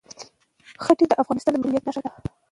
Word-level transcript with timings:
ښتې 0.83 1.05
د 1.07 1.13
افغانستان 1.21 1.51
د 1.53 1.57
ملي 1.61 1.69
هویت 1.77 1.85
نښه 1.87 2.01
ده. 2.03 2.09